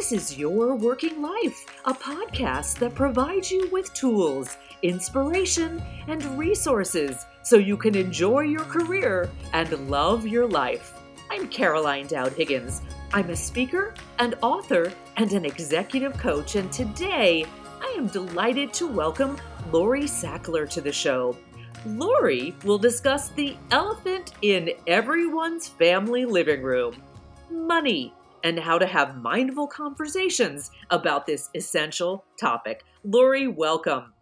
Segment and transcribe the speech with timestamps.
[0.00, 7.26] This is Your Working Life, a podcast that provides you with tools, inspiration, and resources
[7.42, 10.94] so you can enjoy your career and love your life.
[11.30, 12.80] I'm Caroline Dowd Higgins.
[13.12, 17.44] I'm a speaker, an author, and an executive coach, and today
[17.82, 19.36] I am delighted to welcome
[19.70, 21.36] Lori Sackler to the show.
[21.84, 27.02] Lori will discuss the elephant in everyone's family living room
[27.50, 28.14] money
[28.44, 32.84] and how to have mindful conversations about this essential topic.
[33.04, 34.12] Lori, welcome.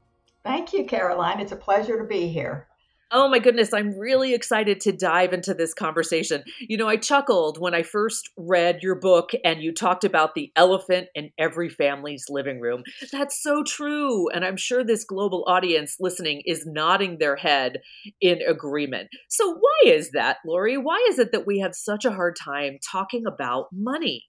[0.45, 1.41] Thank you, Caroline.
[1.41, 2.68] It's a pleasure to be here.
[3.11, 6.45] Oh my goodness, I'm really excited to dive into this conversation.
[6.61, 10.53] You know, I chuckled when I first read your book and you talked about the
[10.57, 12.83] elephant in every family's living room.
[13.11, 14.29] That's so true.
[14.29, 17.79] And I'm sure this global audience listening is nodding their head
[18.21, 19.09] in agreement.
[19.31, 20.77] So, why is that, Lori?
[20.77, 24.27] Why is it that we have such a hard time talking about money?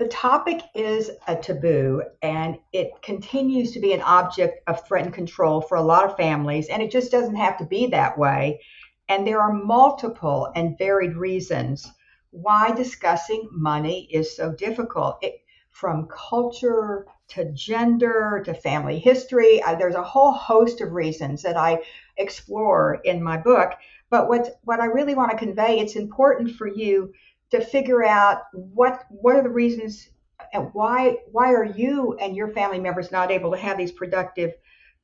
[0.00, 5.12] The topic is a taboo and it continues to be an object of threat and
[5.12, 8.62] control for a lot of families, and it just doesn't have to be that way.
[9.10, 11.86] And there are multiple and varied reasons
[12.30, 15.18] why discussing money is so difficult.
[15.20, 21.42] It, from culture to gender to family history, uh, there's a whole host of reasons
[21.42, 21.82] that I
[22.16, 23.72] explore in my book.
[24.08, 27.12] But what, what I really want to convey, it's important for you
[27.50, 30.08] to figure out what what are the reasons
[30.52, 34.52] and why why are you and your family members not able to have these productive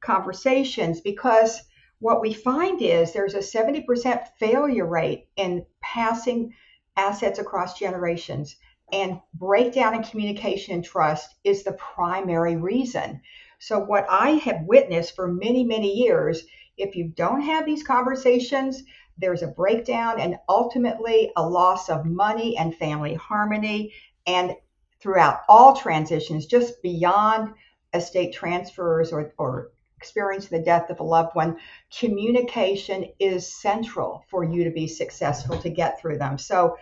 [0.00, 1.00] conversations?
[1.00, 1.62] Because
[1.98, 6.52] what we find is there's a 70% failure rate in passing
[6.96, 8.56] assets across generations.
[8.92, 13.20] And breakdown in communication and trust is the primary reason.
[13.58, 16.44] So what i have witnessed for many many years
[16.76, 18.82] if you don't have these conversations
[19.18, 23.92] there's a breakdown and ultimately a loss of money and family harmony.
[24.26, 24.54] And
[25.00, 27.54] throughout all transitions, just beyond
[27.94, 29.70] estate transfers or, or
[30.14, 31.56] the death of a loved one,
[31.98, 36.38] communication is central for you to be successful to get through them.
[36.38, 36.76] So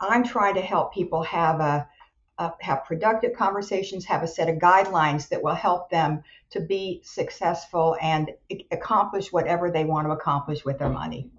[0.00, 1.88] I'm trying to help people have a
[2.36, 6.20] uh, have productive conversations, have a set of guidelines that will help them
[6.50, 8.32] to be successful and
[8.72, 11.30] accomplish whatever they want to accomplish with their money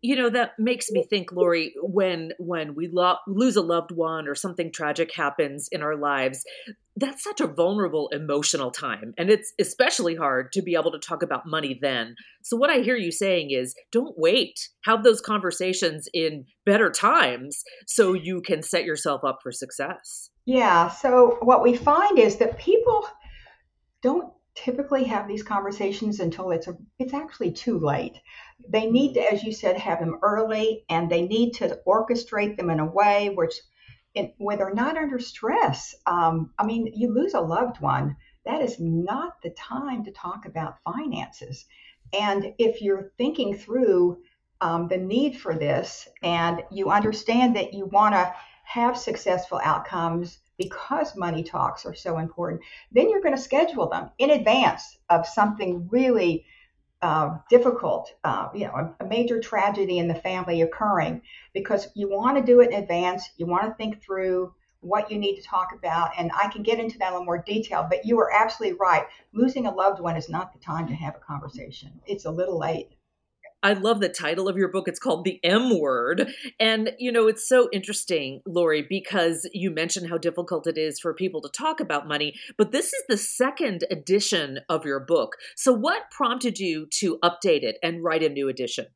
[0.00, 4.28] you know that makes me think lori when when we lo- lose a loved one
[4.28, 6.44] or something tragic happens in our lives
[6.96, 11.22] that's such a vulnerable emotional time and it's especially hard to be able to talk
[11.22, 12.14] about money then.
[12.42, 14.68] So what i hear you saying is don't wait.
[14.84, 20.30] Have those conversations in better times so you can set yourself up for success.
[20.44, 23.08] Yeah so what we find is that people
[24.02, 28.20] don't typically have these conversations until it's a, it's actually too late
[28.68, 32.70] they need to, as you said, have them early and they need to orchestrate them
[32.70, 33.54] in a way which,
[34.14, 35.94] in, when they're not under stress.
[36.06, 40.46] Um, I mean, you lose a loved one, that is not the time to talk
[40.46, 41.66] about finances.
[42.12, 44.18] And if you're thinking through
[44.60, 48.34] um, the need for this and you understand that you want to
[48.64, 52.60] have successful outcomes because money talks are so important,
[52.92, 56.46] then you're going to schedule them in advance of something really
[57.04, 61.20] uh, difficult, uh, you know, a, a, major tragedy in the family occurring
[61.52, 63.28] because you want to do it in advance.
[63.36, 66.12] You want to think through what you need to talk about.
[66.16, 68.78] And I can get into that in a little more detail, but you are absolutely
[68.78, 69.04] right.
[69.34, 72.58] Losing a loved one is not the time to have a conversation, it's a little
[72.58, 72.96] late.
[73.64, 74.88] I love the title of your book.
[74.88, 76.30] It's called The M Word.
[76.60, 81.14] And, you know, it's so interesting, Lori, because you mentioned how difficult it is for
[81.14, 85.36] people to talk about money, but this is the second edition of your book.
[85.56, 88.86] So, what prompted you to update it and write a new edition?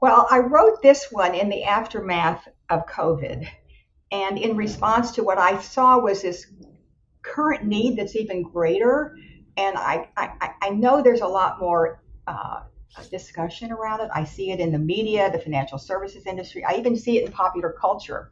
[0.00, 3.46] Well, I wrote this one in the aftermath of COVID.
[4.10, 6.46] And in response to what I saw was this
[7.20, 9.14] current need that's even greater.
[9.58, 12.60] And I, I, I know there's a lot more uh,
[13.10, 14.10] discussion around it.
[14.12, 16.64] I see it in the media, the financial services industry.
[16.64, 18.30] I even see it in popular culture.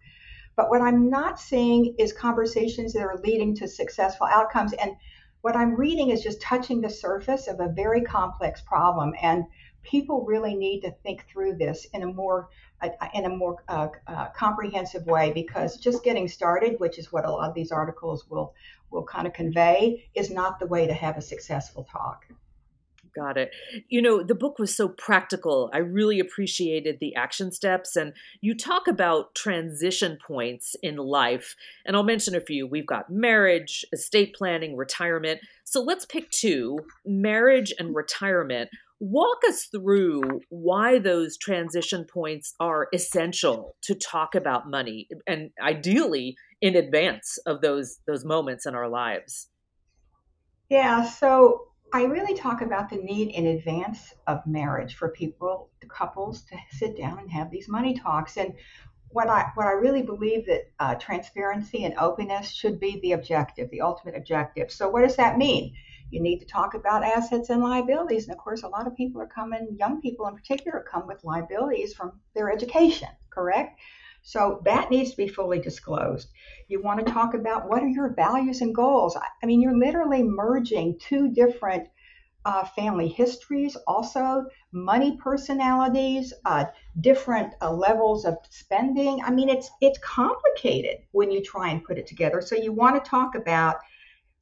[0.57, 4.73] But what I'm not seeing is conversations that are leading to successful outcomes.
[4.73, 4.97] And
[5.43, 9.13] what I'm reading is just touching the surface of a very complex problem.
[9.21, 9.45] And
[9.83, 12.49] people really need to think through this in a more
[12.81, 17.25] uh, in a more uh, uh, comprehensive way because just getting started, which is what
[17.25, 18.55] a lot of these articles will
[18.91, 22.27] will kind of convey, is not the way to have a successful talk.
[23.17, 23.51] Got it.
[23.89, 25.71] You know, the book was so practical.
[25.73, 27.97] I really appreciated the action steps.
[27.97, 31.57] And you talk about transition points in life.
[31.87, 32.67] And I'll mention a few.
[32.67, 35.41] We've got marriage, estate planning, retirement.
[35.65, 38.69] So let's pick two marriage and retirement.
[39.01, 46.37] Walk us through why those transition points are essential to talk about money and ideally
[46.61, 49.49] in advance of those those moments in our lives.
[50.69, 55.87] Yeah, so I really talk about the need in advance of marriage for people, the
[55.87, 58.37] couples, to sit down and have these money talks.
[58.37, 58.55] And
[59.11, 63.71] what I what I really believe that uh, transparency and openness should be the objective,
[63.71, 64.71] the ultimate objective.
[64.71, 65.75] So what does that mean?
[66.11, 68.25] You need to talk about assets and liabilities.
[68.25, 71.25] And of course, a lot of people are coming, young people in particular, come with
[71.25, 73.81] liabilities from their education, correct?
[74.27, 76.31] So that needs to be fully disclosed.
[76.67, 79.17] You want to talk about what are your values and goals.
[79.17, 81.89] I mean, you're literally merging two different
[82.45, 86.65] uh, family histories, also money personalities, uh,
[87.01, 89.23] different uh, levels of spending.
[89.25, 92.41] I mean, it's it's complicated when you try and put it together.
[92.41, 93.77] So you want to talk about,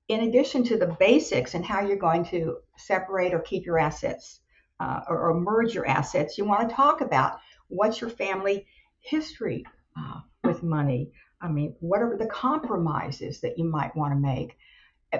[0.08, 4.40] in addition to the basics and how you're going to separate or keep your assets
[4.80, 7.38] uh, or, or merge your assets, you want to talk about
[7.68, 8.66] what's your family
[9.04, 9.64] history
[9.96, 11.12] uh, with money.
[11.40, 14.56] I mean, what are the compromises that you might want to make?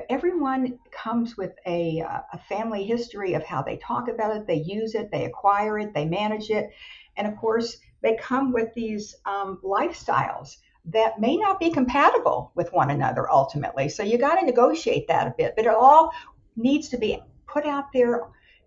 [0.08, 4.56] Everyone comes with a, uh, a family history of how they talk about it, they
[4.56, 6.70] use it, they acquire it, they manage it.
[7.16, 10.56] And of course, they come with these um, lifestyles
[10.86, 13.88] that may not be compatible with one another ultimately.
[13.88, 16.10] So you got to negotiate that a bit, but it all
[16.56, 18.22] needs to be put out there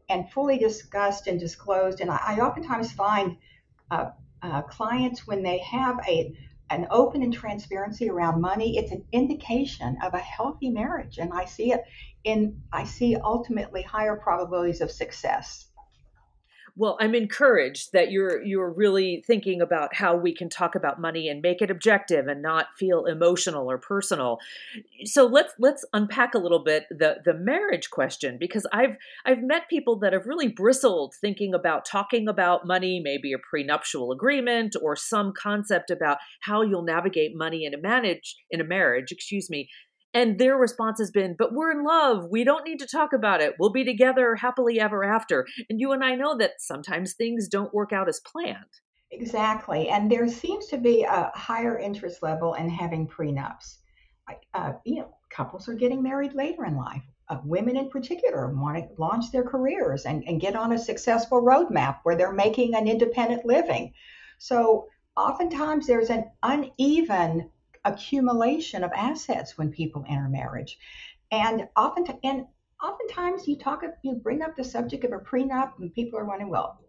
[0.10, 2.00] and fully discussed and disclosed.
[2.00, 3.38] And I, I oftentimes find
[3.92, 4.12] uh,
[4.42, 6.34] uh, clients when they have a
[6.70, 11.18] an open and transparency around money it's an indication of a healthy marriage.
[11.18, 11.82] And i see it
[12.24, 15.68] in i see ultimately higher probabilities of success
[16.78, 21.28] well i'm encouraged that you're you're really thinking about how we can talk about money
[21.28, 24.40] and make it objective and not feel emotional or personal.
[25.06, 29.70] So let's let's unpack a little bit the the marriage question because i've i've met
[29.70, 34.96] people that have really bristled thinking about talking about money maybe a prenuptial agreement or
[34.96, 39.70] some concept about how you'll navigate money in a manage in a marriage excuse me
[40.14, 42.26] and their response has been, but we're in love.
[42.32, 43.56] We don't need to talk about it.
[43.60, 45.46] We'll be together happily ever after.
[45.70, 48.58] And you and I know that sometimes things don't work out as planned.
[49.12, 49.90] Exactly.
[49.90, 53.78] And there seems to be a higher interest level in having prenups.
[54.54, 57.04] Uh, you know, couples are getting married later in life.
[57.30, 61.42] Uh, women in particular want to launch their careers and, and get on a successful
[61.42, 63.94] roadmap where they're making an independent living.
[64.38, 67.50] So oftentimes there's an uneven
[67.88, 70.78] accumulation of assets when people enter marriage.
[71.32, 72.46] And often and
[72.84, 76.52] oftentimes you talk you bring up the subject of a prenup and people are wondering,
[76.52, 76.80] well,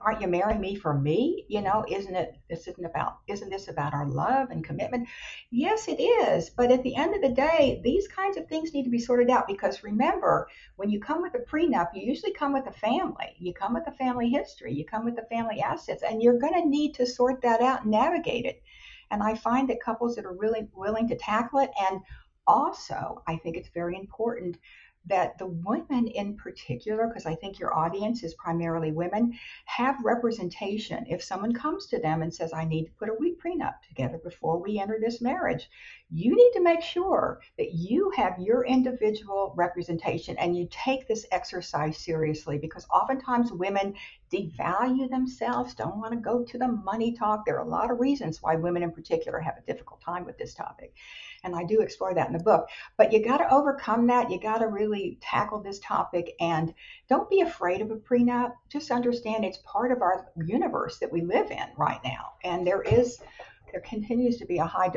[0.00, 1.44] aren't you marrying me for me?
[1.48, 5.08] You know, isn't it this isn't about isn't this about our love and commitment?
[5.50, 6.50] Yes, it is.
[6.50, 9.30] But at the end of the day, these kinds of things need to be sorted
[9.30, 13.34] out because remember, when you come with a prenup, you usually come with a family.
[13.38, 16.64] You come with a family history, you come with the family assets, and you're gonna
[16.64, 18.62] need to sort that out and navigate it.
[19.14, 22.00] And I find that couples that are really willing to tackle it, and
[22.48, 24.58] also I think it's very important
[25.06, 31.04] that the women in particular, because I think your audience is primarily women, have representation.
[31.08, 34.18] If someone comes to them and says, I need to put a week prenup together
[34.22, 35.68] before we enter this marriage,
[36.10, 41.26] you need to make sure that you have your individual representation and you take this
[41.32, 43.94] exercise seriously because oftentimes women
[44.32, 47.44] devalue themselves, don't want to go to the money talk.
[47.44, 50.38] There are a lot of reasons why women in particular have a difficult time with
[50.38, 50.94] this topic
[51.44, 52.68] and I do explore that in the book.
[52.96, 54.30] But you got to overcome that.
[54.30, 56.74] You got to really tackle this topic and
[57.08, 58.52] don't be afraid of a prenup.
[58.68, 62.32] Just understand it's part of our universe that we live in right now.
[62.42, 63.18] And there is
[63.70, 64.90] there continues to be a high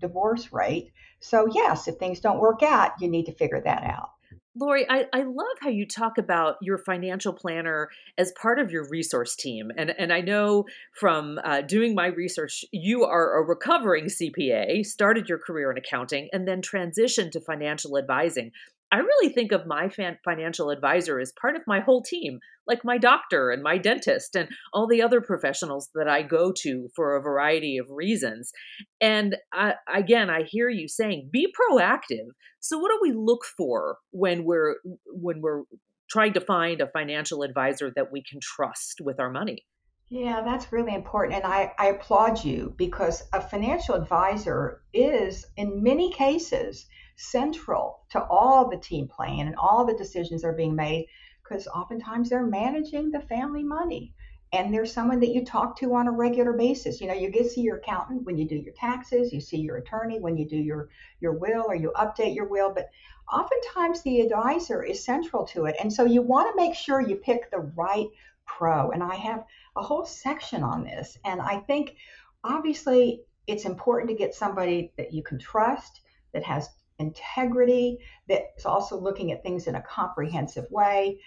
[0.00, 0.92] divorce rate.
[1.20, 4.10] So yes, if things don't work out, you need to figure that out.
[4.56, 8.88] Lori, I, I love how you talk about your financial planner as part of your
[8.88, 9.72] resource team.
[9.76, 15.28] And, and I know from uh, doing my research, you are a recovering CPA, started
[15.28, 18.52] your career in accounting, and then transitioned to financial advising.
[18.92, 22.84] I really think of my fan- financial advisor as part of my whole team, like
[22.84, 27.16] my doctor and my dentist and all the other professionals that I go to for
[27.16, 28.52] a variety of reasons.
[29.00, 32.28] And I, again, I hear you saying be proactive.
[32.60, 34.76] So what do we look for when we're
[35.06, 35.64] when we're
[36.08, 39.64] trying to find a financial advisor that we can trust with our money?
[40.08, 41.42] Yeah, that's really important.
[41.42, 46.86] And I, I applaud you because a financial advisor is, in many cases,
[47.16, 51.06] central to all the team plan and all the decisions are being made
[51.42, 54.12] because oftentimes they're managing the family money.
[54.54, 57.00] and there's someone that you talk to on a regular basis.
[57.00, 59.56] You know, you get to see your accountant when you do your taxes, you see
[59.58, 60.88] your attorney when you do your
[61.20, 62.88] your will or you update your will, but
[63.32, 65.74] oftentimes the advisor is central to it.
[65.80, 68.06] And so you want to make sure you pick the right
[68.46, 68.90] pro.
[68.92, 69.44] And I have
[69.76, 71.18] a whole section on this.
[71.24, 71.96] And I think
[72.44, 76.02] obviously it's important to get somebody that you can trust,
[76.32, 77.98] that has integrity,
[78.28, 81.18] that's also looking at things in a comprehensive way.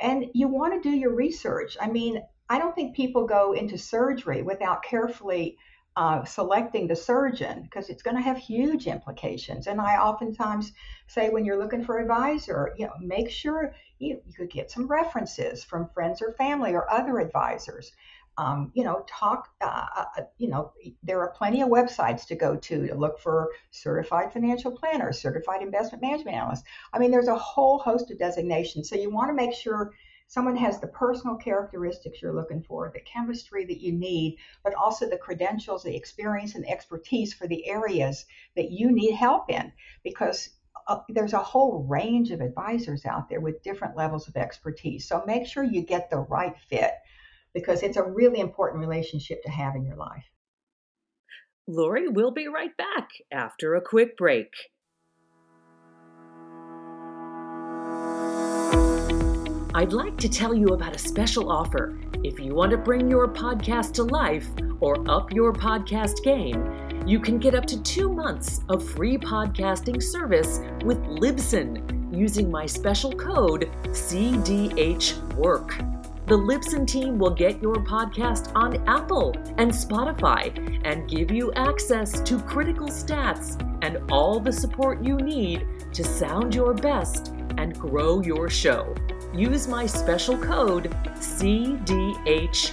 [0.00, 1.76] And you want to do your research.
[1.80, 5.56] I mean, I don't think people go into surgery without carefully
[5.96, 9.68] uh, selecting the surgeon because it's going to have huge implications.
[9.68, 10.72] And I oftentimes
[11.06, 14.88] say when you're looking for advisor, you know, make sure you, you could get some
[14.88, 17.92] references from friends or family or other advisors.
[18.36, 20.72] Um, you know, talk, uh, uh, you know,
[21.02, 25.62] there are plenty of websites to go to to look for certified financial planners, certified
[25.62, 26.64] investment management analysts.
[26.92, 28.88] I mean, there's a whole host of designations.
[28.88, 29.92] So you want to make sure
[30.26, 35.08] someone has the personal characteristics you're looking for, the chemistry that you need, but also
[35.08, 38.26] the credentials, the experience, and the expertise for the areas
[38.56, 39.72] that you need help in.
[40.02, 40.50] Because
[40.88, 45.06] uh, there's a whole range of advisors out there with different levels of expertise.
[45.06, 46.92] So make sure you get the right fit
[47.54, 50.24] because it's a really important relationship to have in your life.
[51.66, 54.48] Lori will be right back after a quick break.
[59.76, 61.98] I'd like to tell you about a special offer.
[62.22, 64.46] If you want to bring your podcast to life
[64.80, 70.02] or up your podcast game, you can get up to two months of free podcasting
[70.02, 76.03] service with Libsyn using my special code CDHWORK.
[76.26, 82.20] The Libsyn team will get your podcast on Apple and Spotify and give you access
[82.22, 88.22] to critical stats and all the support you need to sound your best and grow
[88.22, 88.94] your show
[89.36, 92.64] use my special code CDHWORK.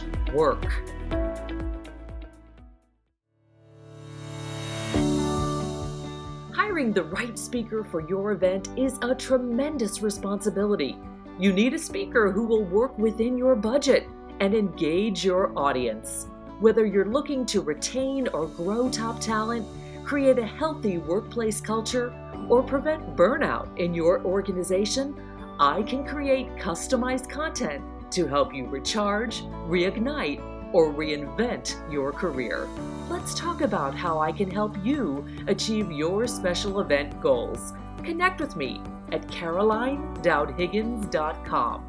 [6.53, 10.97] Hiring the right speaker for your event is a tremendous responsibility.
[11.41, 14.07] You need a speaker who will work within your budget
[14.41, 16.27] and engage your audience.
[16.59, 19.65] Whether you're looking to retain or grow top talent,
[20.03, 22.13] create a healthy workplace culture,
[22.47, 25.15] or prevent burnout in your organization,
[25.59, 30.43] I can create customized content to help you recharge, reignite,
[30.75, 32.67] or reinvent your career.
[33.09, 37.73] Let's talk about how I can help you achieve your special event goals.
[38.03, 38.79] Connect with me
[39.11, 41.87] at carolinedowdhiggins.com.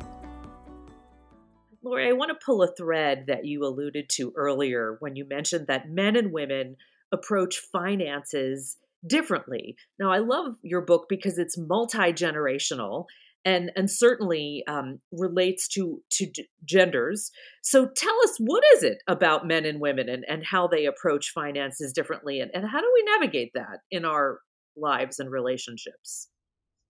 [1.85, 5.67] Lori, I want to pull a thread that you alluded to earlier when you mentioned
[5.67, 6.77] that men and women
[7.13, 8.77] approach finances
[9.07, 9.77] differently.
[9.99, 13.07] Now, I love your book because it's multi generational
[13.45, 16.31] and and certainly um, relates to to
[16.65, 17.31] genders.
[17.63, 21.31] So tell us what is it about men and women and, and how they approach
[21.31, 24.39] finances differently and, and how do we navigate that in our
[24.77, 26.29] lives and relationships?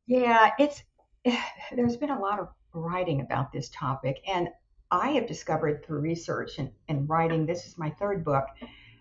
[0.06, 0.82] Yeah, it's
[1.72, 4.48] there's been a lot of writing about this topic and
[4.90, 8.44] I have discovered through research and, and writing, this is my third book,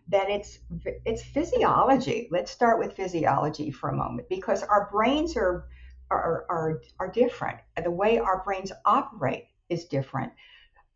[0.07, 0.59] that it's
[1.05, 2.29] it's physiology.
[2.31, 5.67] Let's start with physiology for a moment because our brains are
[6.09, 7.59] are, are, are different.
[7.81, 10.31] The way our brains operate is different.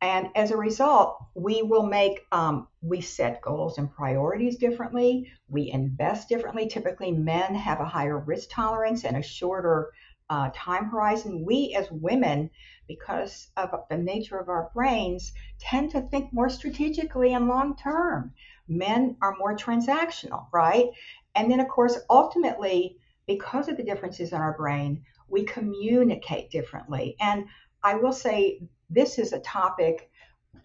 [0.05, 5.31] And as a result, we will make, um, we set goals and priorities differently.
[5.47, 6.67] We invest differently.
[6.67, 9.91] Typically, men have a higher risk tolerance and a shorter
[10.29, 11.43] uh, time horizon.
[11.43, 12.51] We, as women,
[12.87, 18.31] because of the nature of our brains, tend to think more strategically and long term.
[18.67, 20.85] Men are more transactional, right?
[21.33, 27.15] And then, of course, ultimately, because of the differences in our brain, we communicate differently.
[27.19, 27.47] And
[27.81, 30.09] I will say this is a topic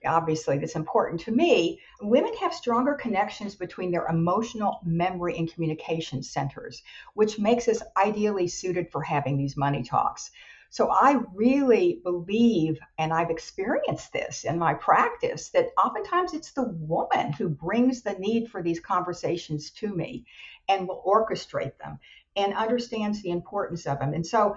[0.07, 6.23] obviously that's important to me women have stronger connections between their emotional memory and communication
[6.23, 6.83] centers
[7.15, 10.31] which makes us ideally suited for having these money talks
[10.71, 16.69] so i really believe and i've experienced this in my practice that oftentimes it's the
[16.79, 20.25] woman who brings the need for these conversations to me
[20.69, 21.99] and will orchestrate them
[22.37, 24.15] and understands the importance of them.
[24.15, 24.57] And so,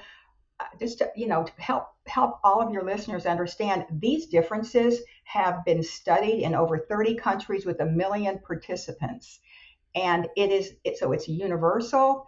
[0.79, 5.63] just to, you know, to help help all of your listeners understand, these differences have
[5.65, 9.39] been studied in over 30 countries with a million participants,
[9.95, 12.25] and it is it, so it's universal.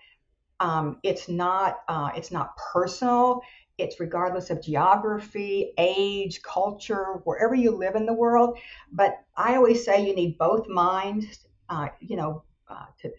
[0.60, 3.42] Um, it's not uh, it's not personal.
[3.78, 8.58] It's regardless of geography, age, culture, wherever you live in the world.
[8.92, 13.12] But I always say you need both minds, uh, you know, uh, to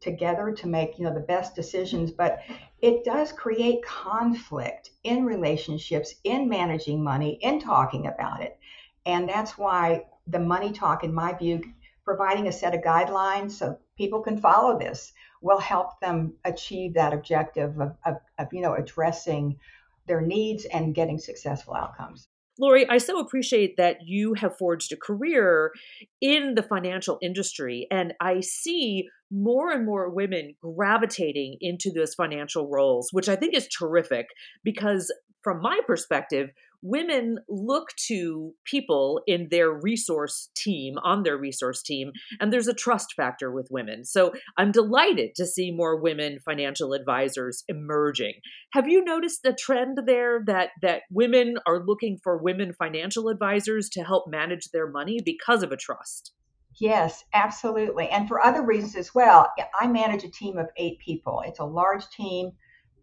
[0.00, 2.40] together to make you know the best decisions but
[2.80, 8.58] it does create conflict in relationships in managing money in talking about it
[9.06, 11.62] And that's why the money talk, in my view,
[12.04, 17.14] providing a set of guidelines so people can follow this will help them achieve that
[17.14, 19.58] objective of, of, of you know addressing
[20.06, 22.28] their needs and getting successful outcomes.
[22.60, 25.72] Lori, I so appreciate that you have forged a career
[26.20, 32.68] in the financial industry, and I see more and more women gravitating into those financial
[32.68, 34.26] roles, which I think is terrific
[34.62, 35.12] because,
[35.42, 36.50] from my perspective,
[36.82, 42.74] women look to people in their resource team, on their resource team, and there's a
[42.74, 44.04] trust factor with women.
[44.04, 48.34] So I'm delighted to see more women financial advisors emerging.
[48.72, 53.88] Have you noticed the trend there that that women are looking for women financial advisors
[53.90, 56.32] to help manage their money because of a trust?
[56.76, 58.08] Yes, absolutely.
[58.08, 59.52] And for other reasons as well.
[59.78, 61.42] I manage a team of 8 people.
[61.44, 62.52] It's a large team.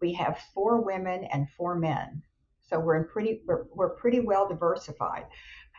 [0.00, 2.22] We have 4 women and 4 men.
[2.68, 5.26] So we're pretty we're, we're pretty well diversified.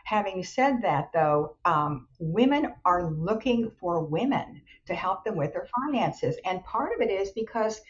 [0.04, 5.68] Having said that, though, um, women are looking for women to help them with their
[5.86, 7.80] finances, and part of it is because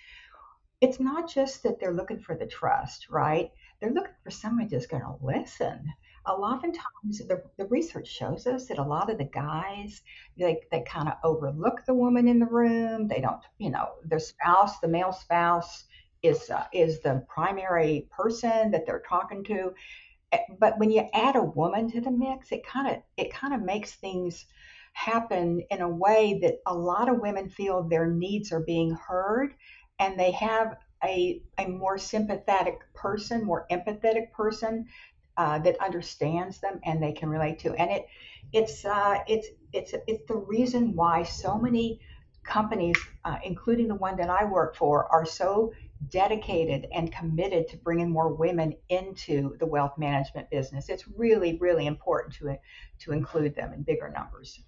[0.81, 3.51] it's not just that they're looking for the trust, right?
[3.81, 5.93] They're looking for somebody that's going to listen.
[6.27, 10.03] A lot of times, the, the research shows us that a lot of the guys
[10.37, 13.09] they they kind of overlook the woman in the room.
[13.09, 15.85] They don't, you know, their spouse, the male spouse
[16.23, 19.73] is uh, is the primary person that they're talking to.
[20.59, 23.63] But when you add a woman to the mix, it kind of it kind of
[23.63, 24.47] makes things
[24.93, 29.55] happen in a way that a lot of women feel their needs are being heard
[29.99, 34.87] and they have a, a more sympathetic person, more empathetic person
[35.37, 37.73] uh, that understands them and they can relate to.
[37.75, 38.07] And it
[38.53, 42.01] it's uh, it's it's it's the reason why so many
[42.43, 45.73] companies, uh, including the one that I work for, are so
[46.09, 50.89] dedicated and committed to bringing more women into the wealth management business.
[50.89, 52.57] It's really, really important to,
[53.01, 54.61] to include them in bigger numbers.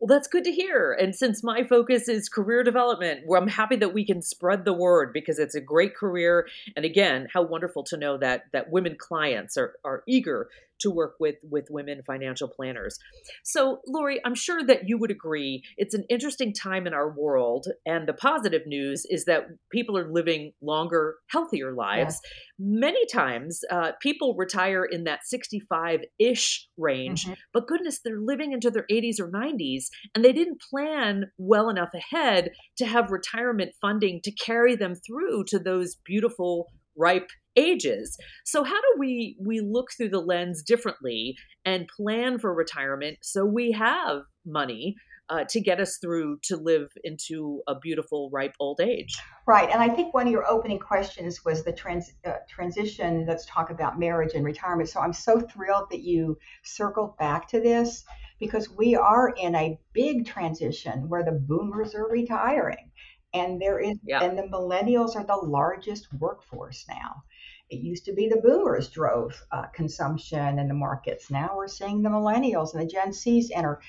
[0.00, 0.92] Well, that's good to hear.
[0.92, 4.72] And since my focus is career development, well, I'm happy that we can spread the
[4.72, 6.46] word because it's a great career.
[6.76, 11.14] And again, how wonderful to know that that women clients are, are eager to work
[11.20, 12.98] with with women financial planners.
[13.44, 17.66] So, Lori, I'm sure that you would agree it's an interesting time in our world,
[17.86, 22.20] and the positive news is that people are living longer, healthier lives.
[22.22, 22.30] Yeah.
[22.60, 27.34] Many times, uh, people retire in that 65 ish range, mm-hmm.
[27.52, 31.90] but goodness, they're living into their 80s or 90s, and they didn't plan well enough
[31.94, 38.16] ahead to have retirement funding to carry them through to those beautiful ripe ages.
[38.44, 43.44] So how do we we look through the lens differently and plan for retirement so
[43.44, 44.94] we have money
[45.30, 49.14] uh, to get us through to live into a beautiful ripe old age?
[49.46, 53.26] Right, and I think one of your opening questions was the trans, uh, transition.
[53.26, 54.88] Let's talk about marriage and retirement.
[54.88, 58.04] So I'm so thrilled that you circled back to this
[58.40, 62.90] because we are in a big transition where the boomers are retiring
[63.34, 64.22] and there is yeah.
[64.22, 67.22] and the millennials are the largest workforce now
[67.70, 71.30] it used to be the boomers drove uh, consumption in the markets.
[71.30, 73.80] Now we're seeing the millennials and the gen z's enter.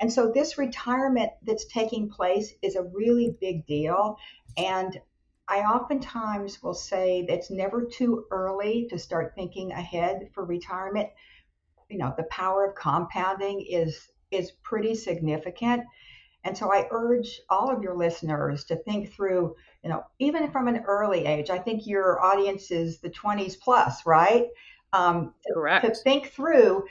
[0.00, 4.18] And so this retirement that's taking place is a really big deal.
[4.56, 5.00] And
[5.46, 11.10] i oftentimes will say that it's never too early to start thinking ahead for retirement.
[11.90, 15.84] You know the power of compounding is is pretty significant
[16.44, 20.68] and so I urge all of your listeners to think through, you know, even from
[20.68, 21.48] an early age.
[21.48, 24.48] I think your audience is the 20s plus, right?
[24.92, 25.86] Um, Correct.
[25.86, 26.84] To think through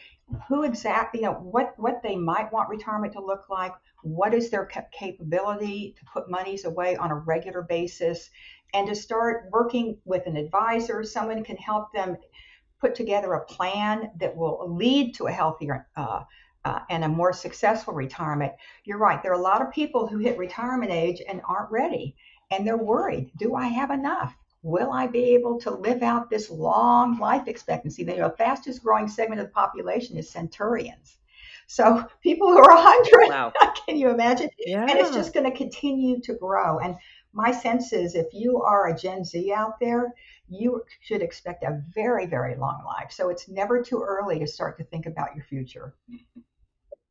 [0.47, 3.73] who exactly, you know, what what they might want retirement to look like.
[4.01, 8.29] What is their capability to put monies away on a regular basis,
[8.73, 12.17] and to start working with an advisor, someone can help them
[12.81, 16.23] put together a plan that will lead to a healthier uh,
[16.65, 18.53] uh, and a more successful retirement,
[18.85, 19.21] you're right.
[19.21, 22.15] There are a lot of people who hit retirement age and aren't ready,
[22.51, 23.31] and they're worried.
[23.37, 24.35] Do I have enough?
[24.61, 28.03] Will I be able to live out this long life expectancy?
[28.03, 31.17] The you know, fastest growing segment of the population is centurions.
[31.67, 33.51] So people who are 100, wow.
[33.85, 34.49] can you imagine?
[34.59, 34.81] Yeah.
[34.81, 36.79] And it's just going to continue to grow.
[36.79, 36.95] And
[37.33, 40.13] my sense is if you are a Gen Z out there,
[40.49, 43.11] you should expect a very, very long life.
[43.11, 45.95] So it's never too early to start to think about your future.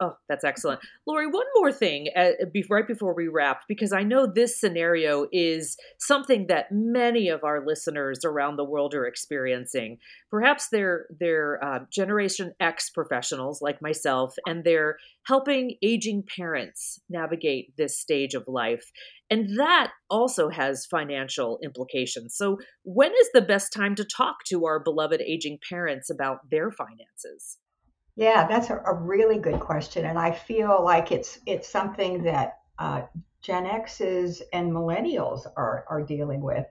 [0.00, 0.80] Oh, that's excellent.
[1.06, 2.30] Lori, one more thing uh,
[2.68, 7.64] right before we wrap, because I know this scenario is something that many of our
[7.64, 9.98] listeners around the world are experiencing.
[10.28, 17.76] Perhaps they're, they're uh, Generation X professionals like myself, and they're helping aging parents navigate
[17.76, 18.90] this stage of life.
[19.30, 22.34] And that also has financial implications.
[22.36, 26.72] So, when is the best time to talk to our beloved aging parents about their
[26.72, 27.58] finances?
[28.16, 32.58] Yeah, that's a, a really good question, and I feel like it's it's something that
[32.78, 33.02] uh,
[33.40, 36.66] Gen X's and millennials are are dealing with,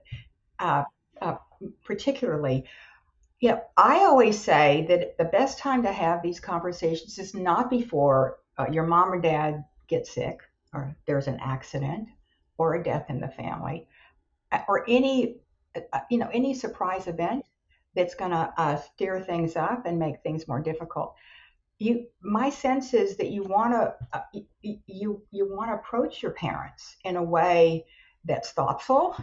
[0.60, 0.84] uh,
[1.22, 1.36] uh,
[1.84, 2.64] particularly.
[3.40, 8.38] Yeah, I always say that the best time to have these conversations is not before
[8.58, 10.40] uh, your mom or dad get sick,
[10.74, 12.08] or there's an accident,
[12.58, 13.88] or a death in the family,
[14.52, 15.38] uh, or any
[15.76, 17.44] uh, you know any surprise event
[17.94, 21.14] that's going to uh, stir things up and make things more difficult.
[21.78, 24.22] You my sense is that you want to uh,
[24.62, 27.86] you you want to approach your parents in a way
[28.24, 29.16] that's thoughtful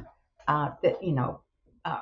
[0.48, 1.42] uh, that you know
[1.86, 2.02] uh,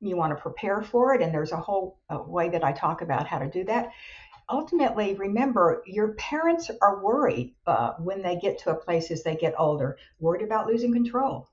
[0.00, 3.02] you want to prepare for it and there's a whole uh, way that i talk
[3.02, 3.90] about how to do that.
[4.48, 9.34] Ultimately remember your parents are worried uh, when they get to a place as they
[9.34, 11.48] get older worried about losing control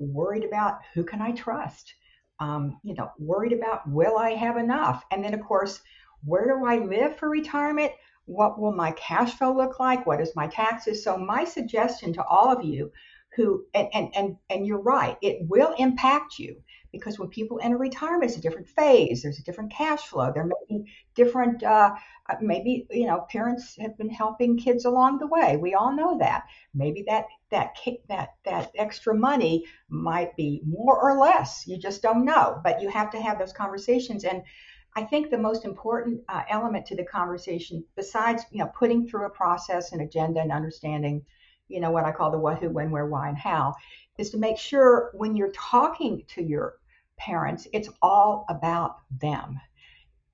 [0.00, 1.94] worried about who can i trust
[2.40, 5.80] um, you know worried about will i have enough and then of course
[6.24, 7.92] where do I live for retirement?
[8.26, 10.06] What will my cash flow look like?
[10.06, 11.02] What is my taxes?
[11.02, 12.92] So my suggestion to all of you
[13.36, 17.76] who and and and, and you're right, it will impact you because when people enter
[17.76, 19.22] retirement, it's a different phase.
[19.22, 20.32] There's a different cash flow.
[20.32, 21.94] There may be different, uh,
[22.28, 25.56] uh maybe you know, parents have been helping kids along the way.
[25.56, 26.44] We all know that.
[26.74, 27.76] Maybe that that
[28.08, 31.66] that that extra money might be more or less.
[31.66, 32.60] You just don't know.
[32.62, 34.24] But you have to have those conversations.
[34.24, 34.42] And
[34.96, 39.26] I think the most important uh, element to the conversation, besides you know putting through
[39.26, 41.24] a process and agenda and understanding,
[41.68, 43.74] you know what I call the what, who, when, where, why, and how,
[44.18, 46.74] is to make sure when you're talking to your
[47.16, 49.60] parents, it's all about them.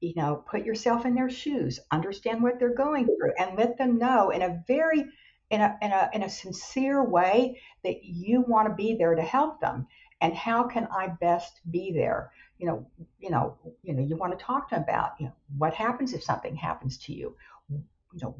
[0.01, 3.99] You know, put yourself in their shoes, understand what they're going through, and let them
[3.99, 5.05] know in a very
[5.51, 9.23] in a, in a, in a sincere way that you want to be there to
[9.23, 9.87] help them
[10.23, 12.87] and how can i best be there you know,
[13.19, 16.13] you know, you know, you want to talk to them about, you know, what happens
[16.13, 17.37] if something happens to you?
[18.15, 18.37] You know,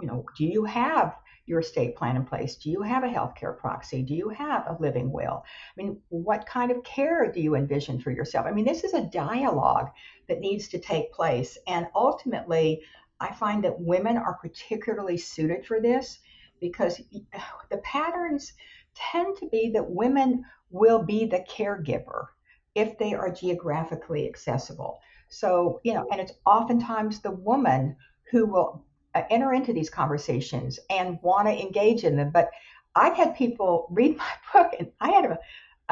[0.00, 2.56] you know, do you have your estate plan in place?
[2.56, 4.02] Do you have a healthcare proxy?
[4.02, 5.44] Do you have a living will?
[5.44, 8.46] I mean, what kind of care do you envision for yourself?
[8.46, 9.90] I mean, this is a dialogue
[10.28, 11.58] that needs to take place.
[11.66, 12.82] And ultimately,
[13.20, 16.20] I find that women are particularly suited for this
[16.60, 17.00] because
[17.70, 18.52] the patterns
[18.94, 22.26] tend to be that women will be the caregiver
[22.74, 25.00] if they are geographically accessible.
[25.28, 27.96] So, you know, and it's oftentimes the woman
[28.32, 28.82] who will
[29.14, 32.30] uh, enter into these conversations and want to engage in them.
[32.30, 32.50] But
[32.96, 35.38] I've had people read my book, and I had a,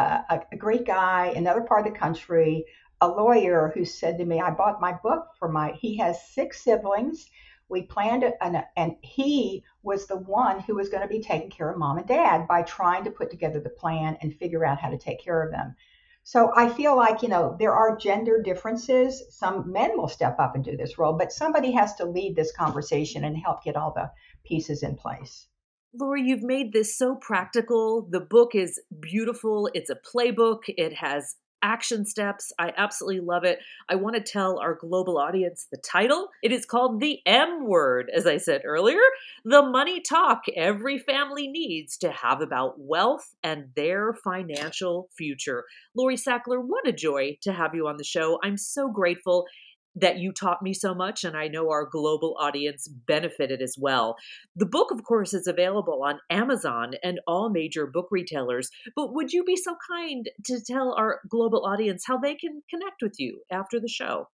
[0.03, 2.65] a, a great guy, another part of the country,
[3.03, 6.65] a lawyer who said to me, I bought my book for my, he has six
[6.65, 7.31] siblings.
[7.69, 11.51] We planned it, and, and he was the one who was going to be taking
[11.51, 14.81] care of mom and dad by trying to put together the plan and figure out
[14.81, 15.77] how to take care of them.
[16.23, 19.25] So I feel like, you know, there are gender differences.
[19.31, 22.53] Some men will step up and do this role, but somebody has to lead this
[22.53, 24.11] conversation and help get all the
[24.45, 25.49] pieces in place.
[25.93, 28.07] Lori, you've made this so practical.
[28.09, 29.69] The book is beautiful.
[29.75, 30.61] It's a playbook.
[30.69, 32.53] It has action steps.
[32.59, 33.59] I absolutely love it.
[33.89, 36.29] I want to tell our global audience the title.
[36.43, 39.01] It is called The M Word, as I said earlier
[39.45, 45.65] the money talk every family needs to have about wealth and their financial future.
[45.97, 48.39] Lori Sackler, what a joy to have you on the show.
[48.43, 49.47] I'm so grateful
[49.95, 54.17] that you taught me so much, and I know our global audience benefited as well.
[54.57, 58.71] The book, of course, is available on Amazon and all major book retailers.
[58.95, 63.03] But would you be so kind to tell our global audience how they can connect
[63.03, 64.29] with you after the show?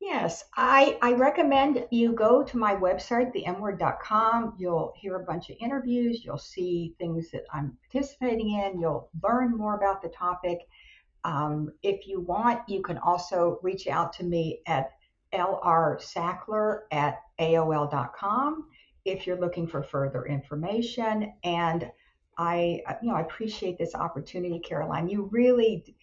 [0.00, 4.54] Yes, I, I recommend you go to my website, themword.com.
[4.58, 6.22] You'll hear a bunch of interviews.
[6.22, 8.80] You'll see things that I'm participating in.
[8.80, 10.58] You'll learn more about the topic.
[11.24, 14.90] Um, if you want, you can also reach out to me at
[15.32, 18.68] lrsackler at aol.com
[19.04, 21.32] if you're looking for further information.
[21.42, 21.90] And
[22.36, 25.08] I, you know, I appreciate this opportunity, Caroline.
[25.08, 25.96] You really,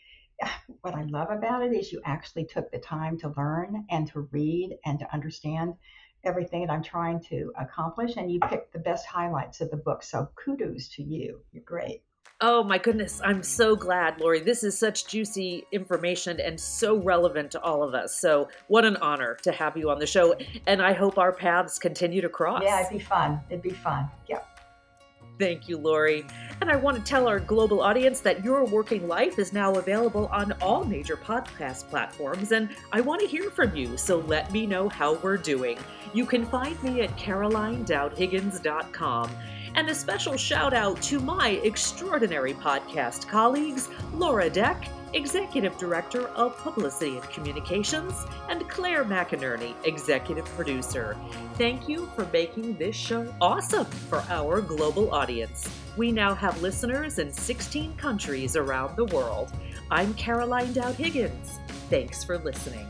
[0.81, 4.21] what I love about it is you actually took the time to learn and to
[4.31, 5.75] read and to understand
[6.23, 8.17] everything that I'm trying to accomplish.
[8.17, 10.03] And you picked the best highlights of the book.
[10.03, 11.41] So kudos to you.
[11.51, 12.03] You're great.
[12.43, 14.39] Oh my goodness, I'm so glad, Lori.
[14.39, 18.15] This is such juicy information and so relevant to all of us.
[18.15, 20.33] So, what an honor to have you on the show.
[20.65, 22.63] And I hope our paths continue to cross.
[22.65, 23.39] Yeah, it'd be fun.
[23.51, 24.09] It'd be fun.
[24.27, 24.47] Yep.
[25.37, 26.25] Thank you, Lori.
[26.61, 30.25] And I want to tell our global audience that Your Working Life is now available
[30.27, 34.65] on all major podcast platforms, and I want to hear from you, so let me
[34.65, 35.77] know how we're doing.
[36.13, 39.31] You can find me at carolinedowdhiggins.com.
[39.75, 46.57] And a special shout out to my extraordinary podcast colleagues, Laura Deck Executive Director of
[46.57, 51.17] Publicity and Communications, and Claire McInerney, Executive Producer.
[51.55, 55.69] Thank you for making this show awesome for our global audience.
[55.97, 59.51] We now have listeners in 16 countries around the world.
[59.89, 61.59] I'm Caroline Dowd Higgins.
[61.89, 62.87] Thanks for listening.